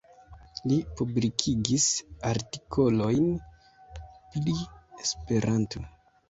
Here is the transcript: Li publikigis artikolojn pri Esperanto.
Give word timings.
Li 0.69 0.77
publikigis 1.01 1.85
artikolojn 2.29 3.29
pri 4.37 4.57
Esperanto. 5.05 5.87